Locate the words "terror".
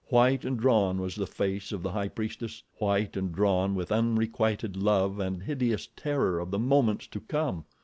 5.95-6.39